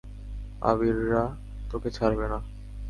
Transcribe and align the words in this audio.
আভিররা 0.61 1.23
তোকে 1.71 1.89
ছাড়বে 1.91 2.25
না। 2.27 2.39